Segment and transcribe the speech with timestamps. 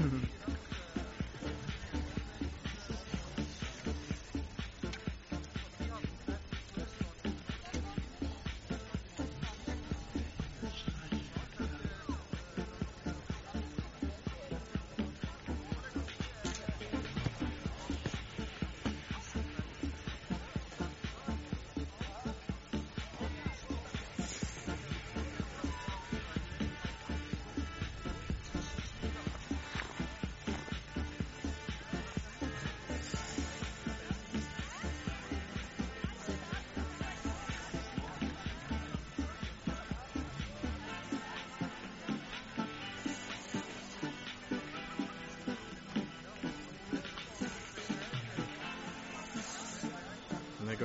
[0.00, 0.39] Mm-hmm.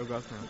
[0.08, 0.42] がその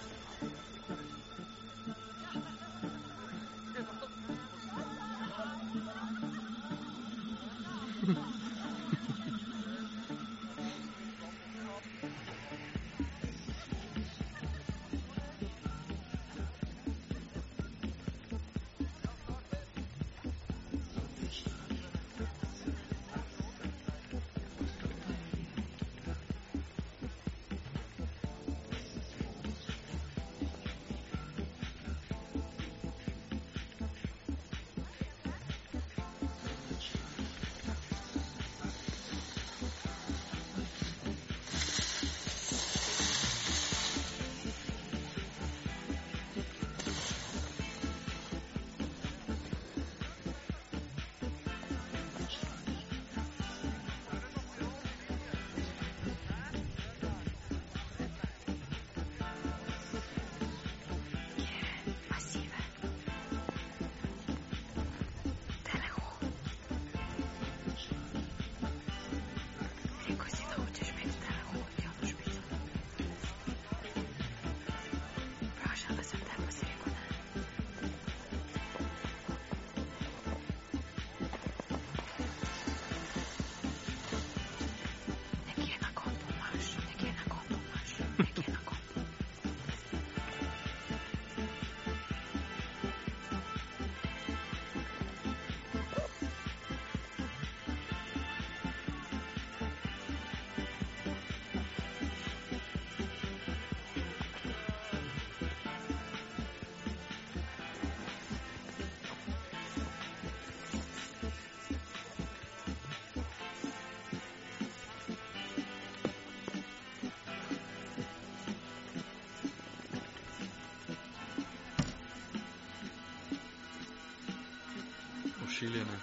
[125.56, 126.02] члены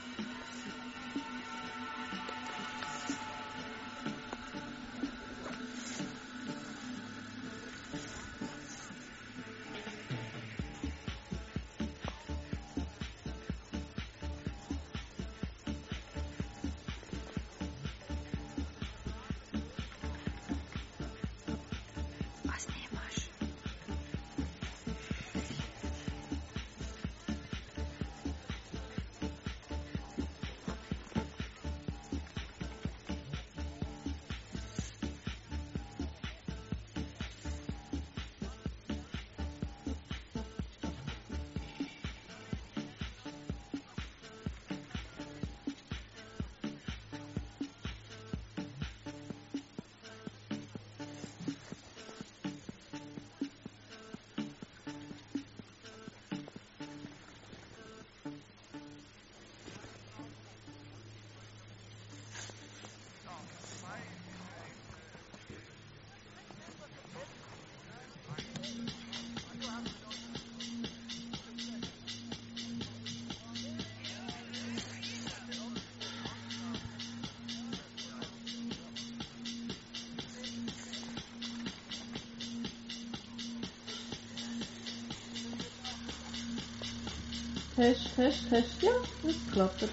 [87.75, 88.83] Test, Test, Test.
[88.83, 88.91] Ja,
[89.29, 89.89] es klappt.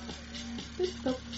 [0.78, 1.29] Es klappt.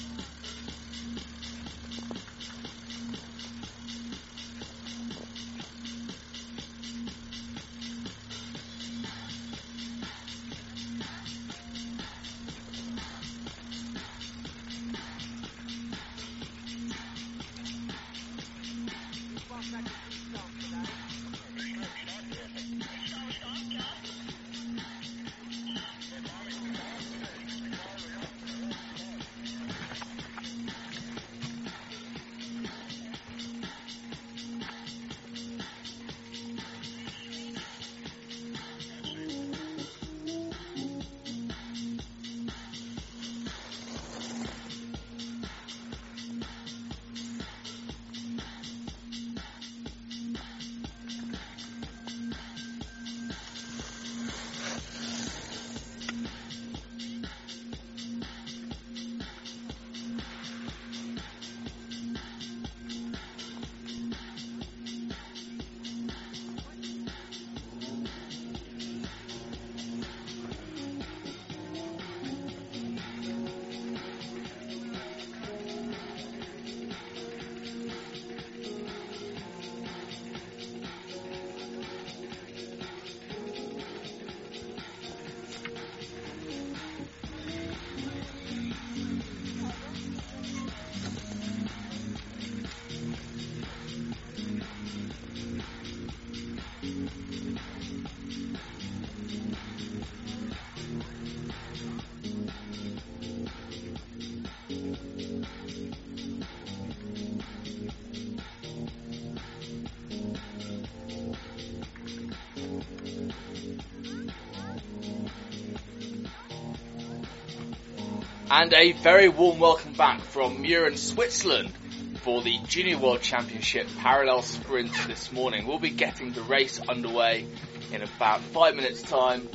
[118.53, 121.71] And a very warm welcome back from Mürren, Switzerland
[122.15, 125.65] for the Junior World Championship parallel sprint this morning.
[125.65, 127.47] We'll be getting the race underway
[127.93, 129.47] in about five minutes' time,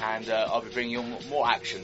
[0.00, 1.82] and uh, I'll be bringing you more- more action.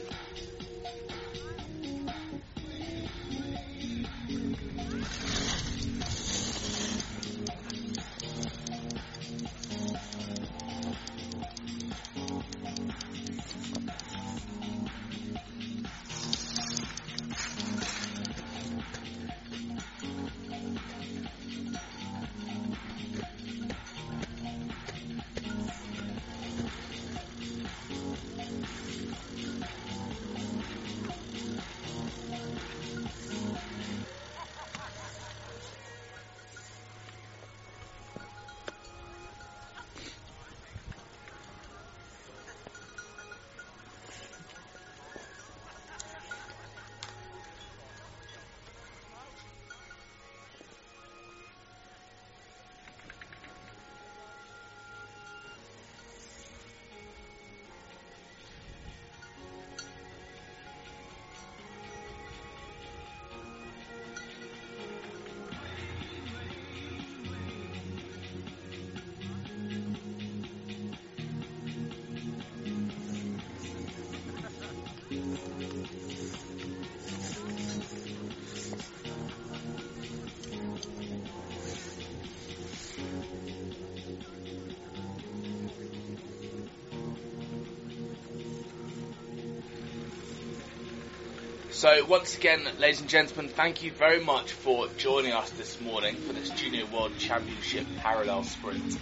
[91.83, 96.15] So once again, ladies and gentlemen, thank you very much for joining us this morning
[96.15, 98.97] for this Junior World Championship parallel sprint.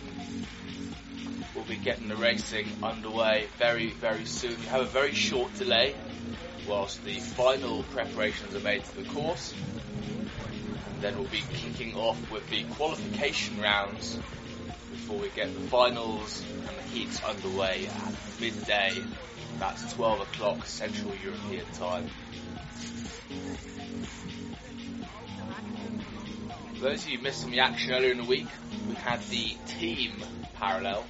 [1.54, 4.60] We'll be getting the racing underway very, very soon.
[4.60, 5.94] We have a very short delay
[6.68, 9.54] whilst the final preparations are made to the course.
[11.02, 14.18] Then we'll be kicking off with the qualification rounds
[14.90, 19.04] before we get the finals and the heats underway at midday.
[19.60, 22.10] That's 12 o'clock Central European time.
[26.82, 28.48] For those of you who missed some of the action earlier in the week,
[28.90, 30.14] we had the team
[30.56, 31.06] parallel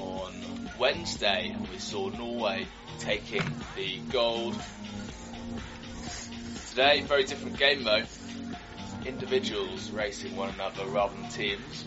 [0.00, 1.54] on Wednesday.
[1.70, 2.66] We saw Norway
[2.98, 3.44] taking
[3.76, 4.60] the gold.
[6.70, 8.02] Today, very different game though.
[9.06, 11.84] Individuals racing one another rather than teams.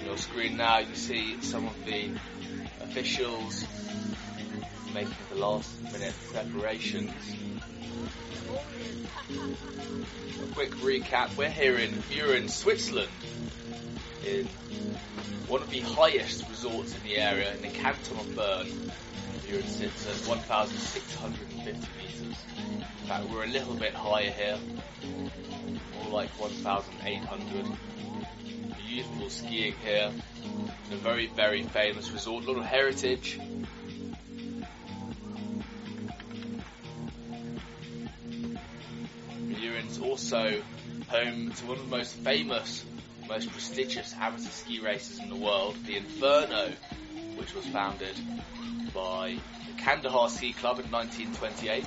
[0.00, 2.10] On your screen now, you see some of the
[2.90, 3.64] officials
[4.94, 7.12] making the last minute preparations.
[10.42, 13.10] A quick recap, we're here in Mürren, Switzerland,
[14.26, 14.46] in
[15.48, 18.66] one of the highest resorts in the area, in the canton of Bern.
[19.46, 22.36] Mürren sits at 1,650 metres.
[23.02, 24.58] In fact, we're a little bit higher here,
[25.94, 27.66] more like 1,800.
[28.96, 30.10] Beautiful skiing here,
[30.90, 33.38] a very, very famous resort, a lot of heritage.
[39.38, 40.62] Mürren's also
[41.08, 42.86] home to one of the most famous,
[43.28, 46.72] most prestigious amateur ski races in the world, the Inferno,
[47.36, 48.16] which was founded
[48.94, 49.36] by
[49.66, 51.84] the Kandahar Ski Club in 1928.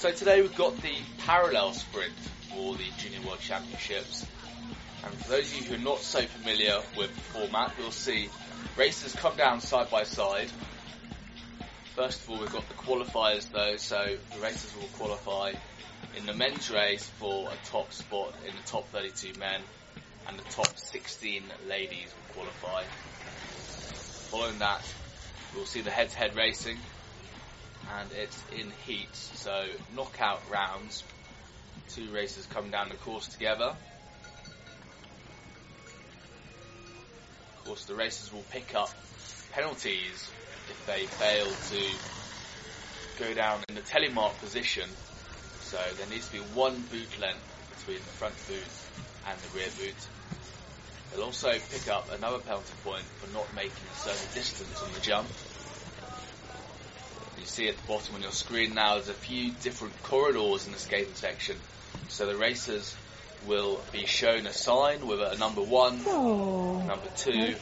[0.00, 0.94] So today we've got the
[1.26, 2.14] parallel sprint
[2.48, 4.26] for the Junior World Championships.
[5.04, 8.30] And for those of you who are not so familiar with the format, we'll see
[8.78, 10.50] racers come down side by side.
[11.94, 15.52] First of all, we've got the qualifiers though, so the racers will qualify
[16.16, 19.60] in the men's race for a top spot in the top 32 men,
[20.28, 22.84] and the top 16 ladies will qualify.
[24.30, 24.80] Following that,
[25.54, 26.78] we'll see the head-to-head racing,
[27.98, 31.02] and it's in heats, so knockout rounds.
[31.88, 33.74] Two racers come down the course together.
[37.58, 38.90] Of course, the racers will pick up
[39.52, 40.30] penalties
[40.68, 44.88] if they fail to go down in the telemark position.
[45.62, 48.64] So there needs to be one boot length between the front boot
[49.28, 49.94] and the rear boot.
[51.12, 55.00] They'll also pick up another penalty point for not making a certain distance on the
[55.00, 55.28] jump.
[57.50, 60.78] See at the bottom on your screen now there's a few different corridors in the
[60.78, 61.56] skating section.
[62.08, 62.94] So the racers
[63.44, 67.56] will be shown a sign with a number one, So, number two,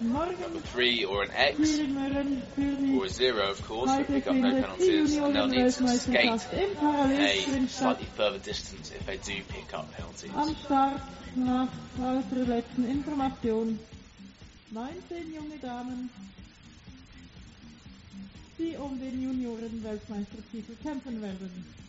[0.00, 5.14] number three, or an X, or a zero, of course, to pick up no penalties,
[5.14, 10.30] and they'll need to skate a slightly further distance if they do pick up penalties.
[10.34, 11.02] Am Start
[11.36, 11.68] nach
[18.58, 21.83] die um den Junioren-Weltmeistertitel kämpfen werden.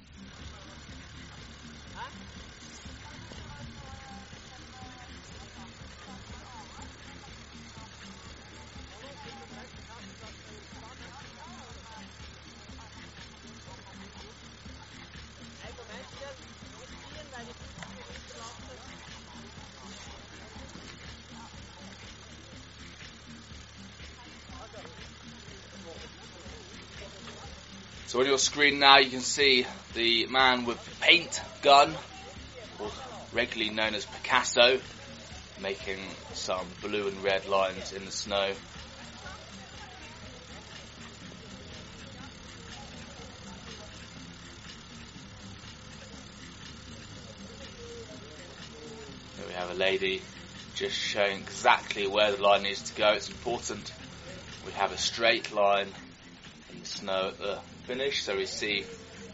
[28.36, 31.96] Your screen now you can see the man with the paint gun,
[32.80, 32.92] or
[33.32, 34.78] regularly known as Picasso,
[35.62, 36.00] making
[36.34, 38.52] some blue and red lines in the snow.
[49.38, 50.22] Here we have a lady
[50.74, 53.14] just showing exactly where the line needs to go.
[53.14, 53.94] It's important
[54.66, 55.88] we have a straight line
[56.86, 58.86] snow at the finish so we see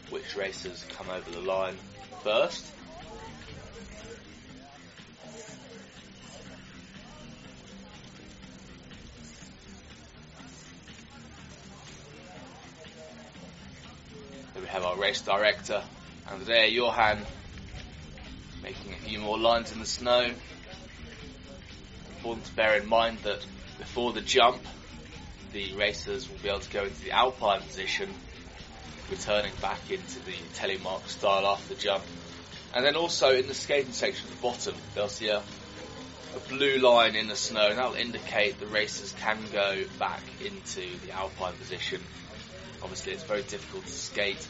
[0.09, 1.75] which racers come over the line
[2.23, 2.65] first.
[14.53, 15.81] Here we have our race director,
[16.29, 17.19] and there Johan
[18.63, 20.29] making a few more lines in the snow.
[22.17, 23.45] Important to bear in mind that
[23.77, 24.61] before the jump,
[25.53, 28.09] the racers will be able to go into the alpine position,
[29.09, 32.03] returning back into the telemark style after the jump.
[32.73, 36.77] And then also in the skating section at the bottom, they'll see a, a blue
[36.77, 41.11] line in the snow, and that will indicate the racers can go back into the
[41.11, 42.01] alpine position.
[42.81, 44.47] Obviously, it's very difficult to skate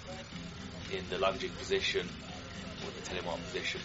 [0.91, 2.07] in the lunging position
[2.83, 3.81] or the telemark position.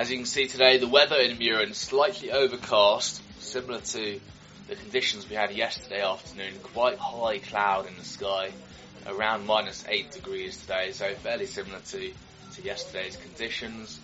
[0.00, 4.18] As you can see today, the weather in Mürren is slightly overcast, similar to
[4.66, 6.54] the conditions we had yesterday afternoon.
[6.72, 8.50] Quite high cloud in the sky,
[9.06, 12.14] around minus 8 degrees today, so fairly similar to,
[12.54, 14.00] to yesterday's conditions.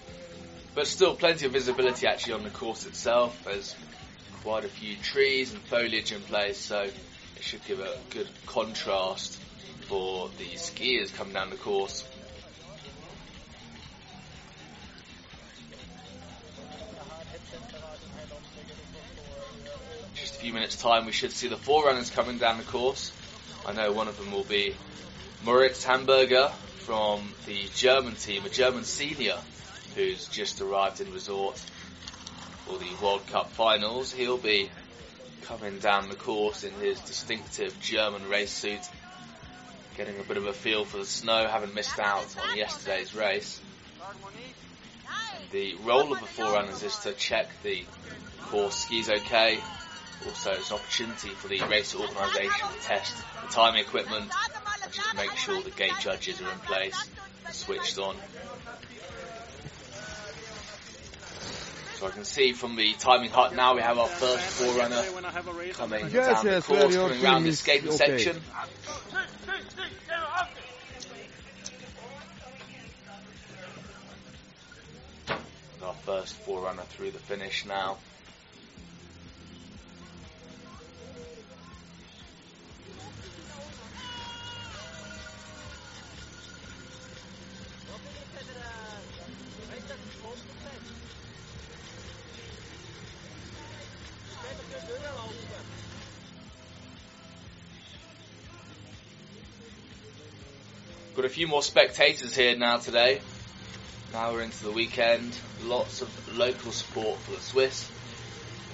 [0.75, 3.43] But still plenty of visibility actually on the course itself.
[3.45, 3.75] There's
[4.43, 9.41] quite a few trees and foliage in place, so it should give a good contrast
[9.89, 12.07] for the skiers coming down the course.
[20.47, 23.11] Few minutes' time, we should see the forerunners coming down the course.
[23.67, 24.77] I know one of them will be
[25.43, 26.53] Moritz Hamburger
[26.85, 29.39] from the German team, a German senior
[29.97, 31.59] who's just arrived in resort
[32.65, 34.13] for the World Cup finals.
[34.13, 34.71] He'll be
[35.43, 38.89] coming down the course in his distinctive German race suit,
[39.97, 43.61] getting a bit of a feel for the snow, having missed out on yesterday's race.
[45.51, 47.85] The role of the forerunners is to check the
[48.43, 49.59] course skis okay,
[50.25, 54.31] also, it's an opportunity for the race organisation to test the timing equipment
[54.83, 57.09] and just make sure the gate judges are in place,
[57.45, 58.17] and switched on.
[61.97, 65.03] So I can see from the timing hut now we have our first forerunner
[65.73, 67.97] coming Yes, down the yes, course, where your coming around the skating okay.
[67.97, 68.43] section.
[75.83, 77.97] Our first forerunner through the finish now.
[101.37, 103.21] Few more spectators here now today.
[104.11, 105.37] Now we're into the weekend.
[105.65, 107.91] Lots of local support for the Swiss.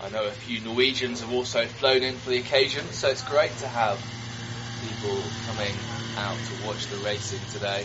[0.01, 3.51] I know a few Norwegians have also flown in for the occasion, so it's great
[3.57, 3.99] to have
[4.81, 5.75] people coming
[6.17, 7.85] out to watch the racing today.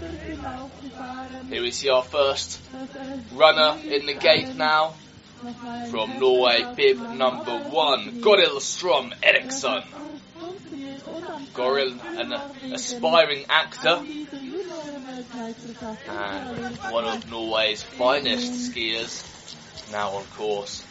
[0.00, 1.48] Durch den Lauf gefahren.
[1.48, 2.60] Here we see our first
[3.34, 4.94] runner in the gate now
[5.90, 9.82] from Norway, bib number one, Goril Strom Eriksson.
[11.54, 12.32] Goril, an
[12.72, 14.02] aspiring actor
[16.08, 19.24] and one of Norway's finest skiers
[19.92, 20.84] now on course.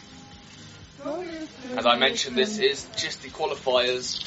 [1.76, 4.18] As I mentioned, this is just the qualifiers,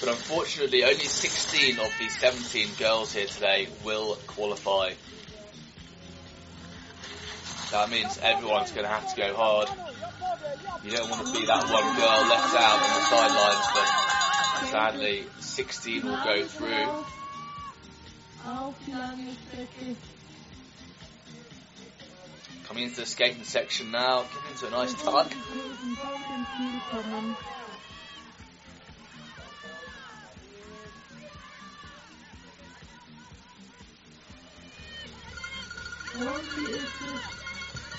[0.00, 4.92] but unfortunately only 16 of the 17 girls here today will qualify.
[7.70, 9.68] That means everyone's going to have to go hard.
[10.84, 13.86] You don't want to be that one girl left out on the sidelines, but
[14.70, 17.04] sadly 16 will go through.
[22.66, 25.32] Coming into the skating section now, getting into a nice tuck.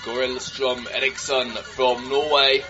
[0.04, 2.64] Goril Strom Eriksson from Norway.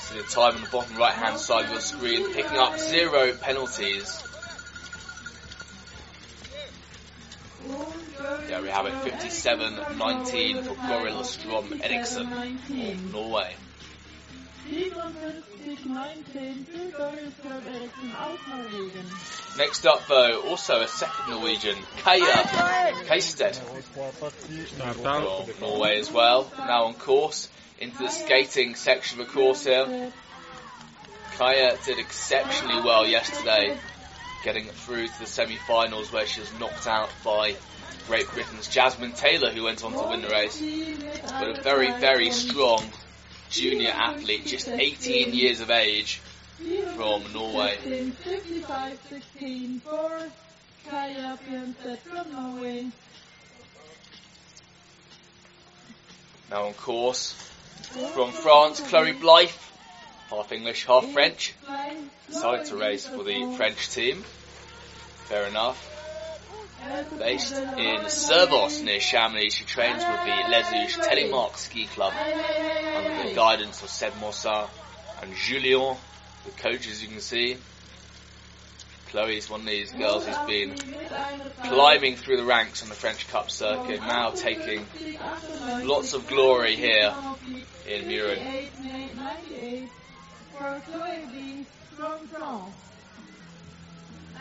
[0.00, 3.32] See the time on the bottom right hand side of your screen, picking up zero
[3.32, 4.22] penalties.
[8.48, 13.54] There we have it, 57-19 for Goril Strom Eriksson Norway.
[19.56, 22.22] Next up though, also a second Norwegian, Kaya
[23.06, 23.58] Kaysted
[25.60, 26.52] Norway as well.
[26.58, 30.12] Now on course into the skating section of the course here.
[31.36, 33.78] Kaya did exceptionally well yesterday,
[34.44, 37.56] getting through to the semi-finals where she was knocked out by
[38.06, 40.60] Great Britain's Jasmine Taylor, who went on to win the race.
[41.30, 42.82] But a very, very strong
[43.50, 46.20] junior athlete, just 18 years of age,
[46.94, 47.76] from Norway.
[47.84, 50.30] 55-16 for
[50.88, 52.86] Kaya Bjørnstedt from Norway.
[56.50, 57.32] Now on course
[58.14, 59.50] from France, Chloe Blythe,
[60.30, 61.54] half English, half French,
[62.28, 64.22] decided to race for the French team.
[65.28, 65.95] Fair enough.
[67.18, 73.28] Based in Servoz near Chamonix, she trains with the Les Lesouche Telemark Ski Club under
[73.28, 74.68] the guidance of Seb Mossad
[75.22, 75.96] and Julien,
[76.44, 77.56] the coach as you can see.
[79.08, 80.74] Chloe's one of these girls who's been
[81.64, 84.84] climbing through the ranks on the French Cup circuit, now taking
[85.84, 87.14] lots of glory here
[87.86, 88.68] in Mürren.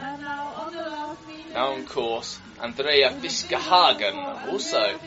[0.02, 0.74] And now on.
[1.54, 4.98] Now on course, Andrea Fiskehagen, also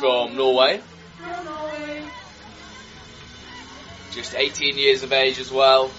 [0.00, 0.80] from Norway,
[4.12, 5.90] just 18 years of age as well,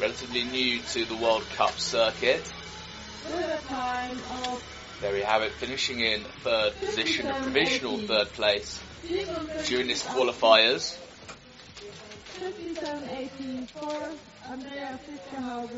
[0.00, 2.42] relatively new to the World Cup circuit.
[5.00, 8.80] There we have it, finishing in third position, a provisional third place
[9.66, 10.96] during this qualifiers.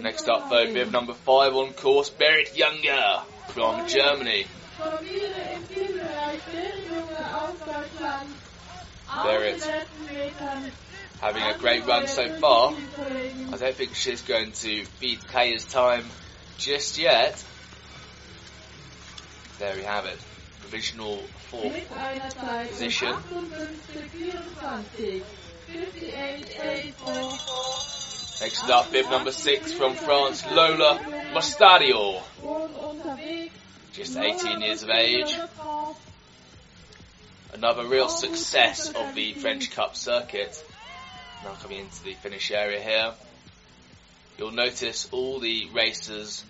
[0.01, 4.47] Next up though, bib number five on course, Berit Younger from Germany.
[4.79, 8.29] Familie im Zielbereich, der Junge aus Deutschland.
[9.25, 9.61] There Auf it.
[9.61, 10.73] den letzten Metern.
[11.21, 12.75] Having a great run so far.
[12.75, 16.05] I don't think she's going to beat Kaya's time
[16.59, 17.43] just yet.
[19.59, 20.19] There we have it.
[20.61, 21.73] Provisional fourth.
[21.73, 23.15] Mit einer Zeit Position.
[25.67, 26.93] Von 58-24.
[26.97, 28.41] 58-84.
[28.41, 31.01] Next up, bib number six from France, Lola
[31.33, 32.23] Mostadio.
[33.93, 35.39] Just 18 years of age.
[37.55, 40.63] Another real success of the French Cup circuit.
[41.45, 43.15] Now coming into the finish area here.
[44.37, 46.45] You'll notice all the racers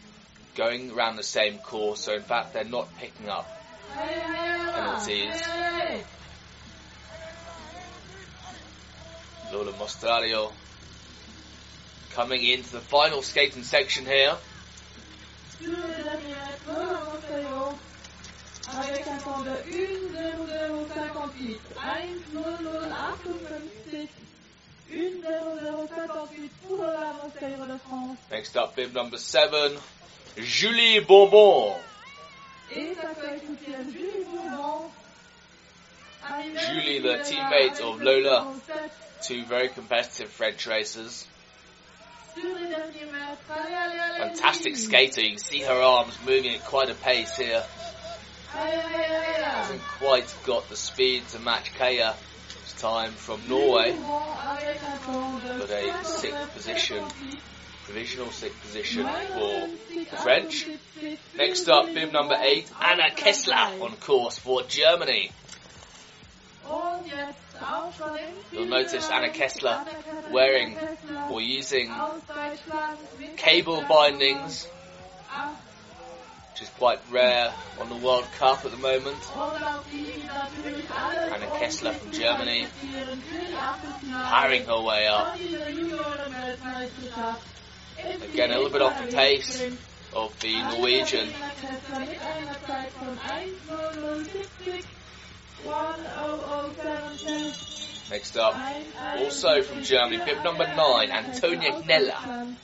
[0.57, 3.47] going around the same course, so in fact they're not picking up
[3.95, 5.41] penalties.
[9.53, 10.53] Lola Mostrario
[12.11, 14.37] coming into the final skating section here.
[18.69, 21.61] Avec un temps de 1.0058.
[22.35, 24.09] 1.0058.
[24.91, 28.19] 1.0058 pour la Moscaïre de France.
[28.31, 29.79] Next up, bib number seven,
[30.39, 31.77] Julie Bonbon.
[36.69, 38.47] Julie, the teammate of Lola.
[39.23, 41.27] Two very competitive French racers.
[44.19, 45.23] Fantastic skater.
[45.23, 47.65] You can see her arms moving at quite a pace here.
[48.53, 52.15] Hasn't quite got the speed to match Kaya.
[52.79, 57.03] Time from Norway, but a sixth position,
[57.85, 60.67] provisional sixth position for the French.
[61.39, 65.31] Next up, bib number eight, Anna Kessler on course for Germany.
[68.53, 69.81] You'll notice Anna Kessler
[70.31, 70.77] wearing
[71.31, 71.93] or using
[73.37, 74.67] cable bindings,
[76.53, 79.19] which is quite rare on the World Cup at the moment.
[81.33, 82.67] Anna Kessler from Germany,
[84.25, 85.37] powering her way up.
[88.33, 89.63] Again, a little bit off the pace
[90.13, 91.29] of the Norwegian.
[98.11, 98.55] Next up,
[99.19, 102.55] also from Germany, bib number nine, Antonia Kneller.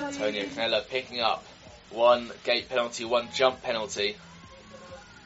[0.00, 1.44] Antonia Kneller picking up
[1.90, 4.16] one gate penalty, one jump penalty.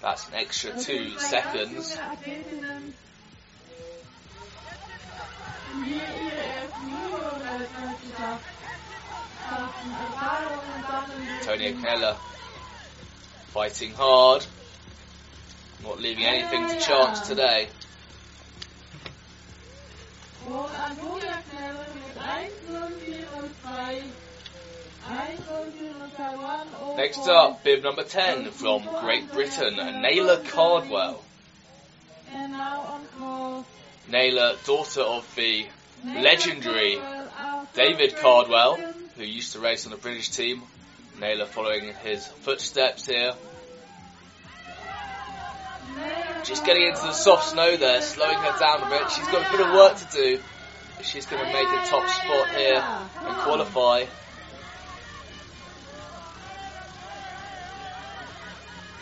[0.02, 1.96] That's an extra two seconds.
[11.40, 12.16] Antonia Kneller
[13.48, 14.44] fighting hard,
[15.82, 17.68] not leaving anything to chance today.
[26.96, 31.22] Next up, bib number 10 from Great Britain, Naylor Cardwell.
[34.08, 35.66] Naylor, daughter of the
[36.04, 36.98] legendary
[37.74, 40.62] David Cardwell, who used to race on the British team.
[41.20, 43.32] Naylor following his footsteps here.
[46.44, 49.10] Just getting into the soft snow there, slowing her down a bit.
[49.10, 50.40] She's got a bit of work to do.
[51.02, 52.82] She's going to make a top spot here
[53.28, 54.04] and qualify.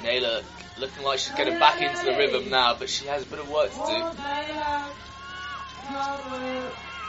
[0.02, 0.42] Naylor
[0.78, 3.50] looking like she's getting back into the rhythm now, but she has a bit of
[3.50, 4.04] work to do.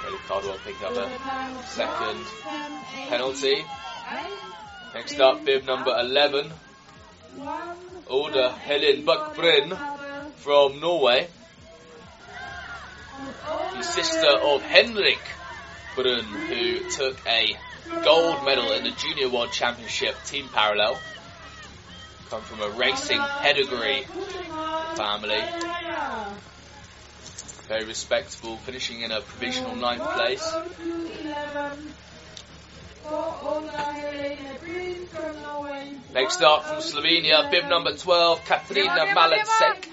[0.03, 2.25] Naylor Cardwell picking up a second
[3.09, 3.63] penalty.
[4.93, 6.51] Next up, bib number 11,
[8.07, 9.77] Oda Helen Buckbryn
[10.37, 11.27] from Norway.
[13.73, 15.21] The sister of Henrik
[15.95, 17.55] Brun, who took a
[18.03, 20.99] gold medal in the Junior World Championship team parallel.
[22.29, 24.03] Come from a racing pedigree
[24.95, 25.43] family.
[27.67, 30.53] Very respectable, finishing in a provisional ninth place.
[36.13, 39.87] Next up from Slovenia, bib number 12, Katrina Malensek.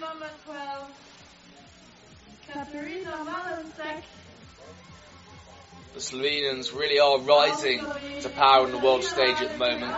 [5.94, 7.80] The Slovenians really are rising
[8.22, 9.96] to power on the world stage at the moment,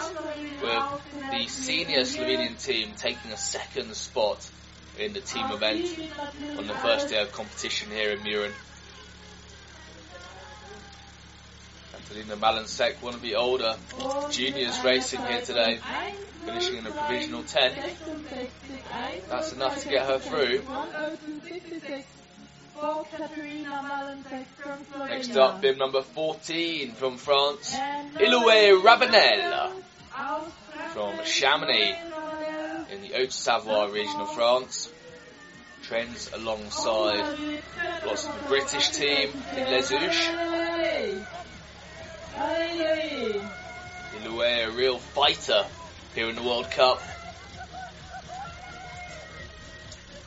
[0.63, 0.85] with
[1.31, 4.51] the senior Slovenian team taking a second spot
[4.99, 5.99] in the team event
[6.59, 8.53] on the first day of competition here in Mürren.
[11.93, 13.77] Katarina Malensek, one of the older
[14.31, 15.79] juniors racing here today,
[16.45, 17.73] finishing in a provisional 10.
[19.31, 20.63] That's enough to get her through.
[24.99, 27.75] Next up, bib number 14 from France,
[28.17, 29.73] Iloué Ravenel
[30.93, 31.97] from Chamonix
[32.93, 34.91] in the Haute-Savoie region of France.
[35.83, 37.61] Trains alongside
[38.07, 41.27] lots of the British team in Les Houches.
[44.21, 45.65] Iloué, a real fighter
[46.15, 47.03] here in the World Cup.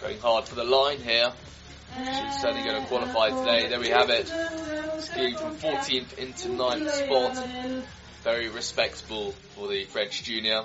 [0.02, 1.32] Going hard for the line here.
[1.98, 3.70] She's certainly going to qualify today.
[3.70, 4.28] There we have it.
[5.02, 7.86] Skiing from 14th into 9th spot.
[8.24, 10.64] Very respectable for the French junior.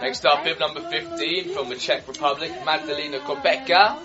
[0.00, 3.98] Next up, bib number 15 from the Czech Republic, Magdalena Kobeka.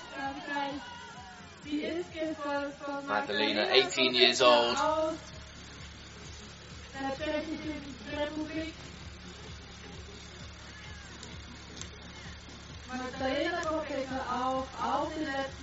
[3.08, 4.78] Magdalena, 18 years old.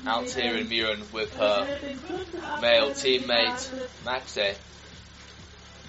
[0.06, 1.78] Out here in Mürren with her
[2.60, 4.58] male teammate, Maxe.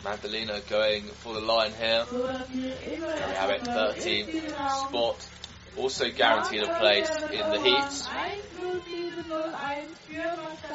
[0.06, 2.06] Magdalena going for the line here.
[2.13, 5.30] We have it, 13th spot.
[5.78, 8.08] Also guaranteed a place in the heats.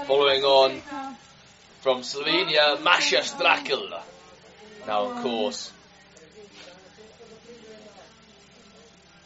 [0.09, 0.83] Following on
[1.81, 4.03] from Slovenia, Masha Strakel.
[4.89, 5.73] Now of course.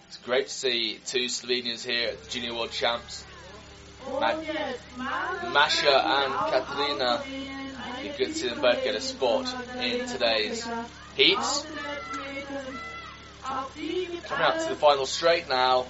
[0.09, 3.25] It's great to see two Slovenians here at the Junior World Champs.
[4.11, 4.37] Ma-
[5.51, 7.23] Masha and Katarina.
[8.03, 10.67] You could see them both get a spot in today's
[11.17, 11.67] heats.
[13.43, 15.87] Coming up to the final straight now.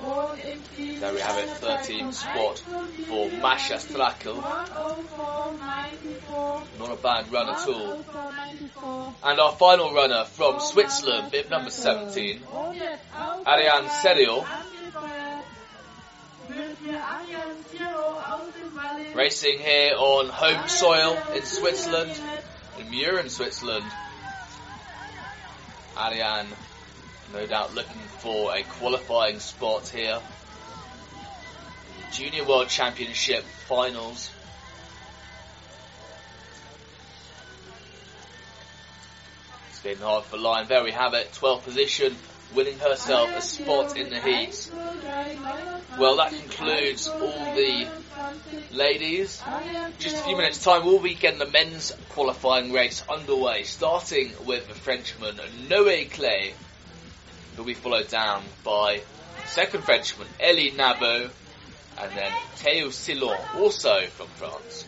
[0.00, 2.58] There we have it, 13th spot
[3.08, 4.36] for Masha Strakel.
[6.78, 8.04] Not a bad run at all.
[9.24, 12.42] And our final runner from Switzerland, bib number 17,
[13.46, 14.46] Ariane Serio.
[19.18, 22.12] Racing here on home soil in Switzerland,
[22.78, 23.84] in Mürren, Switzerland.
[25.96, 26.46] Ariane,
[27.32, 30.20] no doubt looking for a qualifying spot here.
[32.12, 34.30] Junior World Championship finals.
[39.70, 40.68] It's been hard for Lion.
[40.68, 42.14] There we have it, 12th position,
[42.54, 44.70] winning herself a spot in the heats.
[45.98, 47.88] Well, that concludes all the
[48.72, 49.42] ladies.
[49.98, 54.74] Just a few minutes' time, be getting the men's qualifying race underway, starting with the
[54.74, 55.36] Frenchman
[55.68, 56.54] Noé Clay,
[57.56, 59.02] who'll be followed down by
[59.46, 61.30] second Frenchman Elie Nabo,
[62.00, 64.84] and then Théo Silon, also from France.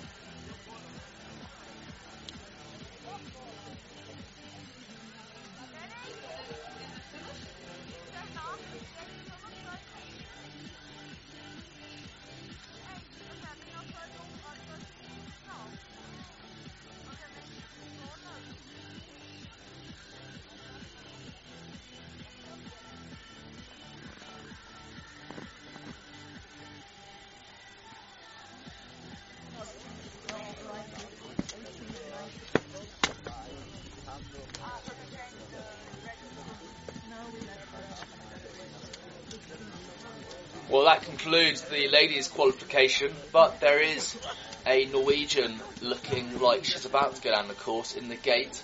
[40.71, 44.17] Well, that concludes the ladies' qualification, but there is
[44.65, 48.63] a Norwegian looking like she's about to go down the course in the gate.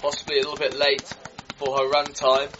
[0.00, 1.12] Possibly a little bit late
[1.56, 2.50] for her run time.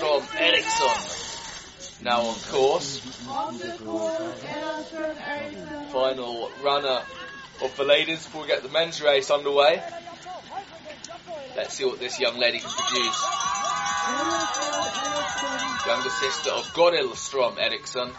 [0.00, 2.98] Ella Strom Eriksson, now on course.
[5.92, 7.02] Final runner
[7.62, 9.82] of the ladies before we get the men's race underway.
[11.56, 13.24] Let's see what this young lady can produce.
[15.86, 18.10] Younger sister of Goril Strom Eriksson,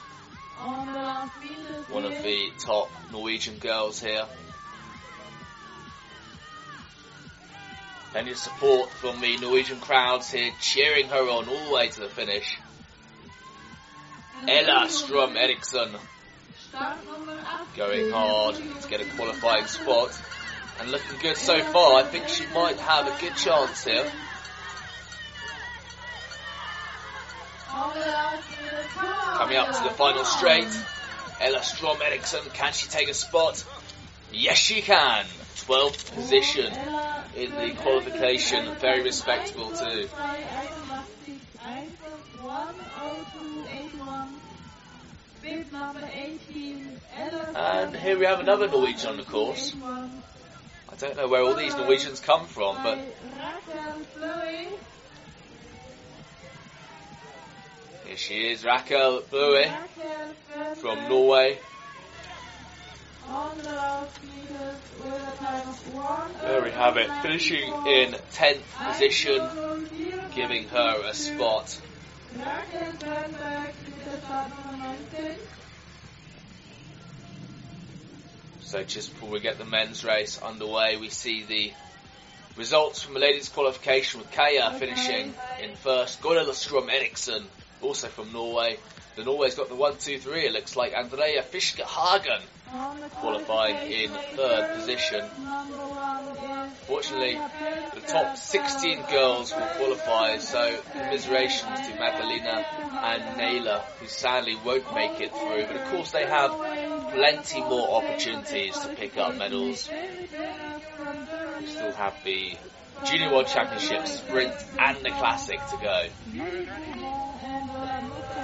[1.89, 4.25] one of the top Norwegian girls here.
[8.15, 12.09] Of support from the Norwegian crowds here, cheering her on all the way to the
[12.09, 12.57] finish.
[14.47, 15.95] Ella Strom Eriksson
[17.77, 20.19] going hard to get a qualifying spot
[20.79, 21.95] and looking good so far.
[21.95, 24.11] I think she might have a good chance here.
[29.37, 30.67] Coming up to the final straight,
[31.39, 33.63] Ella Strom Eriksson, can she take a spot?
[34.31, 35.25] Yes, she can.
[35.67, 36.73] 12th position
[37.35, 40.07] in the qualification, very respectable too.
[47.55, 49.73] And here we have another Norwegian on the course.
[49.81, 52.97] I don't know where all these Norwegians come from, but
[58.05, 59.65] here she is, Raquel Bue
[60.75, 61.59] from Norway.
[66.41, 69.47] There we have it, finishing in 10th position,
[70.33, 71.79] giving her a spot.
[78.61, 81.71] So just before we get the men's race underway, we see the
[82.55, 86.19] results from the ladies' qualification with Kaya finishing in first.
[86.21, 87.43] Goril Strom Eriksson,
[87.81, 88.79] also from Norway.
[89.15, 90.47] The Norway's got the one, two, three.
[90.47, 92.41] It looks like Andrea Fiske Hagen
[93.15, 95.25] qualifying in third position.
[96.87, 97.39] Fortunately,
[97.95, 102.65] the top 16 girls will qualify, so commiserations to Magdalena
[103.03, 105.65] and Naila, who sadly won't make it through.
[105.65, 106.51] But of course, they have
[107.11, 109.89] plenty more opportunities to pick up medals.
[111.59, 112.57] We still have the
[113.05, 116.05] Junior World Championship sprint and the classic to go.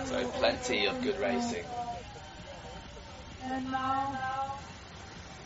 [0.05, 1.65] So plenty of good racing.
[3.47, 4.57] And now,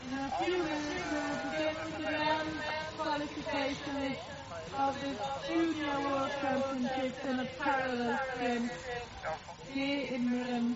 [0.07, 2.63] in a few minutes, we will begin the men's
[2.97, 4.15] qualification
[4.77, 5.11] of the
[5.47, 8.19] Junior World Championships in a parallel.
[9.73, 10.75] Geh in Rennen.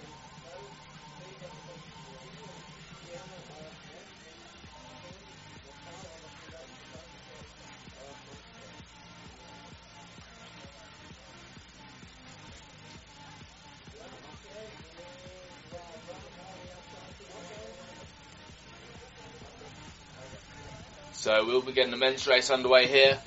[21.23, 23.17] So we'll be getting the men's race underway here.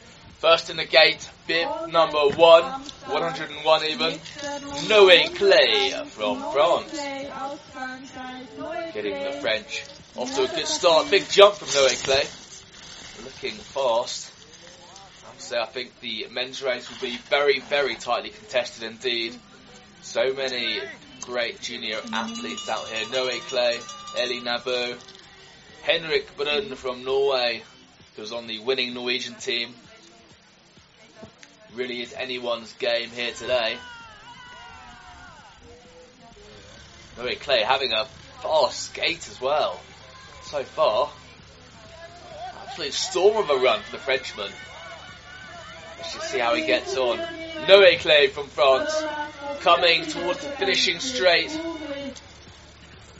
[0.40, 4.12] First in the gate, bib number one, 101 even,
[4.84, 6.92] Noé Claye from France.
[8.92, 11.10] Getting the French off to a good start.
[11.10, 13.24] Big jump from Noé Claye.
[13.24, 14.30] Looking fast.
[15.24, 18.82] I have to say, I think the men's race will be very, very tightly contested
[18.82, 19.34] indeed.
[20.02, 20.80] So many
[21.22, 23.06] great junior athletes out here.
[23.06, 23.80] Noé Claye,
[24.18, 24.96] Ellie Nabu,
[25.84, 27.62] Henrik Brunn from Norway,
[28.16, 29.74] who's on the winning Norwegian team.
[31.74, 33.76] Really is anyone's game here today.
[37.18, 38.06] Noé Claye having a
[38.42, 39.80] fast skate as well.
[40.44, 41.10] So far.
[42.66, 44.50] Absolute storm of a run for the Frenchman.
[45.98, 47.18] Let's just see how he gets on.
[47.66, 48.94] Noé Claye from France
[49.60, 51.50] coming towards the finishing straight.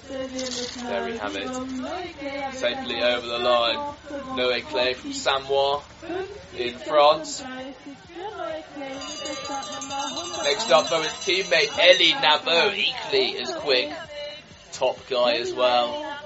[0.08, 2.54] There we have it.
[2.54, 3.94] Safely over the line.
[4.36, 5.82] Noé Claye from Samoa
[6.56, 7.42] in France.
[10.44, 13.90] Next up from his teammate Ellie Nabo, equally as quick.
[14.72, 16.18] Top guy as well.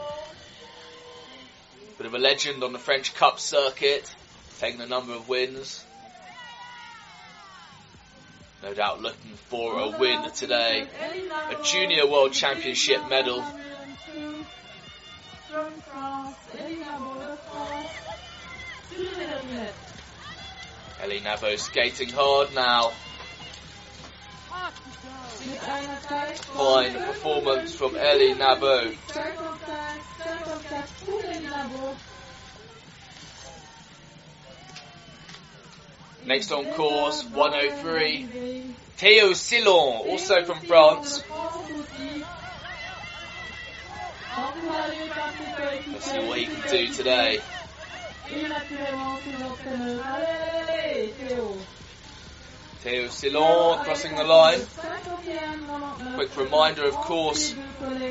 [1.96, 4.10] Bit of a legend on the French Cup circuit,
[4.58, 5.84] taking a number of wins.
[8.62, 10.86] No doubt looking for a win today.
[11.50, 13.42] A Junior World Championship medal.
[15.50, 16.36] From France,
[21.20, 22.90] Nabo skating hard now.
[26.54, 28.96] Fine performance from Ellie Nabo.
[36.26, 38.74] Next on course, 103.
[38.98, 41.24] Theo Sillon, also from France.
[44.36, 47.40] Let's see what he can do today.
[52.80, 54.60] Theo Sillon crossing the line.
[56.14, 57.54] Quick reminder, of course,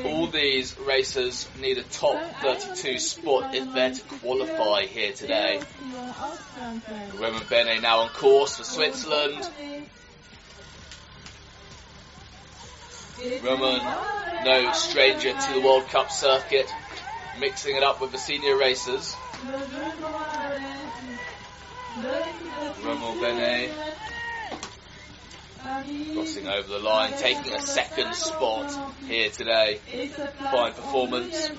[0.04, 5.60] all these racers need a top 32 spot if they're to qualify here today.
[7.14, 9.48] Roman Bene now on course for Switzerland.
[13.42, 13.82] Roman,
[14.44, 16.72] no stranger to the World Cup circuit,
[17.38, 19.14] mixing it up with the senior racers.
[22.82, 23.70] Roman Bene
[26.14, 29.78] crossing over the line, taking a second spot here today.
[30.50, 31.50] Fine performance.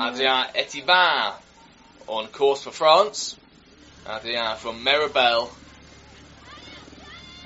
[0.00, 1.34] Adrien Etiban
[2.06, 3.36] on course for France.
[4.06, 5.50] Adrien from Meribel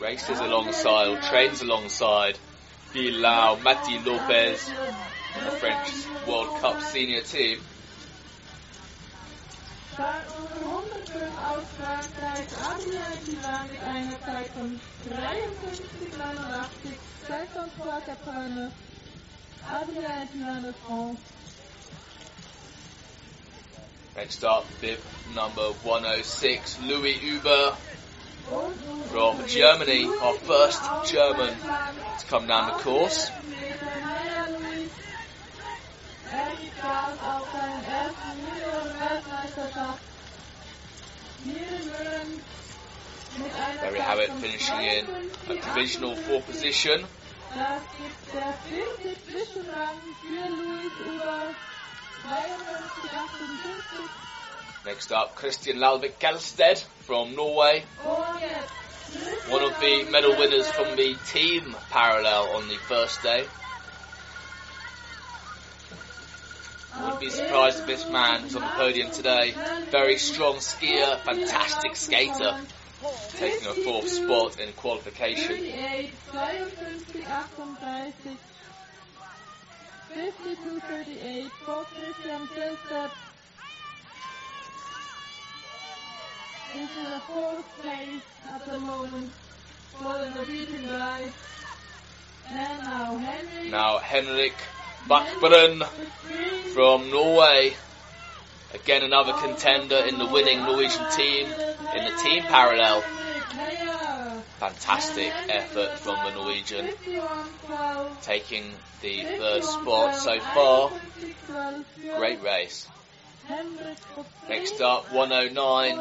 [0.00, 2.38] races alongside, trains alongside
[2.92, 4.70] Bilal Mati Lopez
[5.44, 7.58] the French World Cup senior team.
[9.94, 10.44] Frankreich,
[24.16, 24.98] Next up, bib
[25.34, 27.76] number 106, Louis Uber
[29.10, 33.28] from Germany, our first German to come down the course.
[33.28, 33.32] Er
[43.80, 45.06] There we have it, finishing in
[45.50, 47.04] a provisional fourth position.
[52.22, 54.04] Das ist der vierte Zwischenrang für Luis Uber.
[54.04, 54.84] 52, 58.
[54.84, 57.84] Next up, Christian Lalvik Galsted from Norway.
[59.48, 63.46] One of the medal winners from the team parallel on the first day.
[67.00, 69.54] Wouldn't be surprised if this man is on the podium today.
[69.90, 72.58] Very strong skier, fantastic skater,
[73.36, 75.56] taking a fourth spot in qualification.
[80.14, 80.80] 38, 52, 38.
[80.80, 83.10] 52, 38 for Christian Selstedt.
[86.74, 89.30] This is a fourth place at the moment
[89.92, 91.32] for the Norwegian guys.
[92.48, 93.70] And now Henry.
[93.70, 94.54] Now Henrik
[95.08, 95.84] Bakbren
[96.74, 97.74] from Norway.
[98.74, 103.04] Again, another contender in the winning Norwegian team in the team parallel.
[104.64, 106.88] Fantastic effort from the Norwegian,
[108.22, 108.64] taking
[109.02, 110.90] the third spot so far.
[112.16, 112.88] Great race.
[114.48, 116.00] Next up, 109,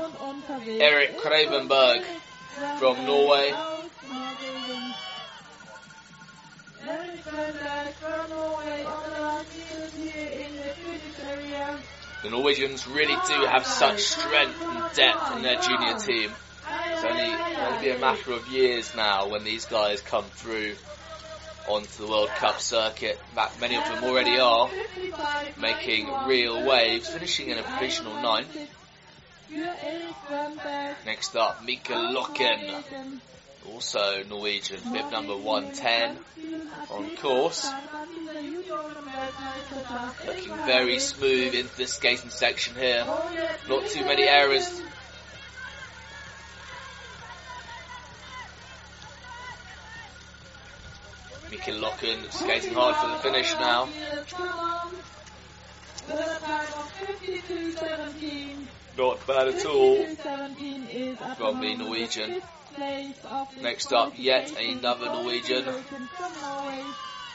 [0.80, 2.04] Erik Kravenberg
[2.80, 3.54] from Norway.
[12.24, 16.32] The Norwegians really do have such strength and depth in their junior team.
[17.74, 20.76] To be a matter of years now when these guys come through
[21.68, 23.20] onto the World Cup circuit.
[23.60, 24.70] Many of them already are
[25.58, 28.56] making real waves, finishing in a provisional ninth.
[31.06, 33.20] Next up, Mika Loken,
[33.68, 36.18] also Norwegian, bib number 110
[36.92, 37.68] on course.
[40.28, 43.06] Looking very smooth into the skating section here.
[43.68, 44.82] Not too many errors.
[51.66, 53.88] Mika Loken skating hard for the finish now.
[58.98, 60.06] Not bad at all
[61.36, 62.42] from the Norwegian.
[63.62, 65.64] Next up, yet another Norwegian.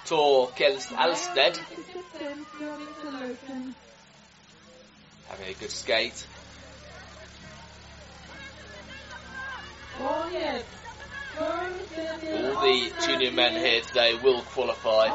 [0.04, 1.58] Tor Kjelst Alsted.
[5.28, 6.26] Having a good skate.
[10.00, 10.77] Oh,
[11.40, 15.08] All the junior men here today will qualify.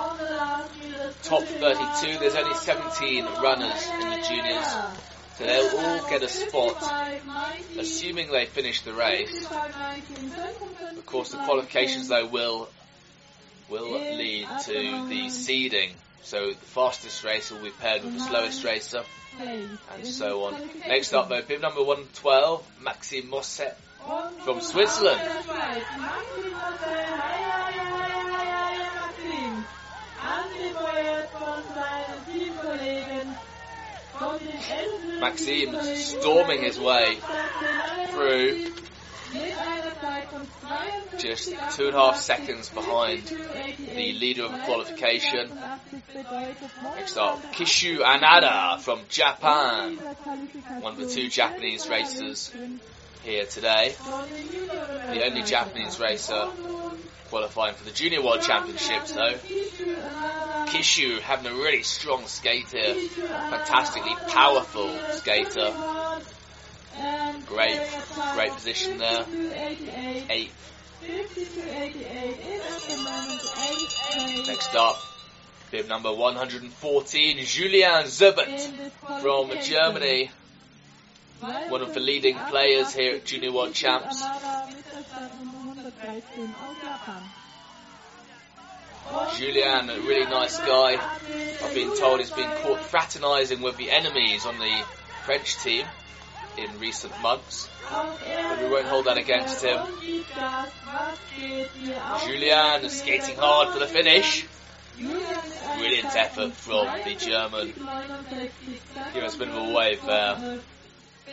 [1.24, 4.68] Top 32, there's only 17 runners in the juniors.
[5.38, 6.78] So they'll all get a spot,
[7.78, 9.46] assuming they finish the race.
[10.98, 12.70] Of course, the qualifications though will
[13.70, 15.92] will lead to the seeding.
[16.22, 19.04] So the fastest racer will be paired with the slowest racer,
[19.40, 20.70] and so on.
[20.88, 23.76] Next up though, bib number 112, Maxime Mosset
[24.44, 25.22] from Switzerland.
[35.20, 37.18] Maxime storming his way
[38.10, 38.72] through,
[41.18, 45.50] just two and a half seconds behind the leader of the qualification.
[46.96, 49.96] Next up, Kishu Anada from Japan,
[50.82, 52.52] one of the two Japanese racers
[53.24, 53.96] here today.
[55.12, 56.50] The only Japanese racer
[57.30, 59.34] qualifying for the Junior World Championships though.
[60.68, 62.94] Kishu having a really strong skate here.
[62.94, 65.74] Fantastically powerful skater.
[67.48, 67.82] Great,
[68.36, 69.26] great position there.
[70.30, 70.60] Eighth.
[74.48, 74.98] Next up,
[75.72, 80.30] bib number 114, Julian Zubert from Germany.
[81.44, 84.24] One of the leading players here at Junior World Champs.
[89.36, 90.98] Julian, a really nice guy.
[91.62, 94.86] I've been told he's been caught fraternising with the enemies on the
[95.26, 95.86] French team
[96.58, 97.68] in recent months.
[97.92, 99.82] But we won't hold that against him.
[102.26, 104.46] Julian is skating hard for the finish.
[104.98, 107.74] Brilliant effort from the German.
[109.14, 110.62] Give us a bit of a wave there.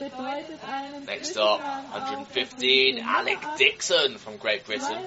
[0.01, 5.05] Next up, 115, Alec Dixon from Great Britain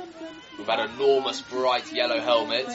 [0.56, 2.68] with that enormous bright yellow helmet.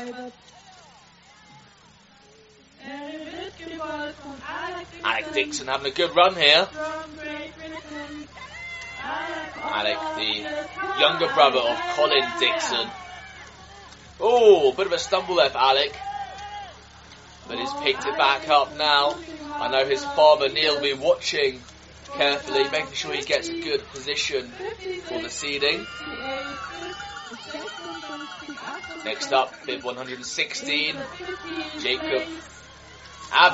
[5.05, 6.67] Alec Dixon having a good run here.
[9.63, 12.89] Alec, the younger brother of Colin Dixon.
[14.19, 15.97] Oh, a bit of a stumble there for Alec.
[17.47, 19.15] But he's picked it back up now.
[19.53, 21.61] I know his father Neil will be watching
[22.15, 24.51] carefully, making sure he gets a good position
[25.05, 25.87] for the seeding.
[29.05, 30.97] Next up, bib 116,
[31.81, 32.23] Jacob
[33.31, 33.53] Ab